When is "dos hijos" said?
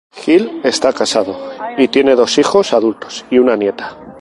2.15-2.73